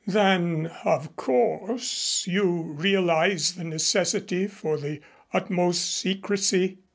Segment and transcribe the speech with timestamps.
[0.07, 4.99] "Then of course you realize the necessity for the
[5.31, 6.79] utmost secrecy?"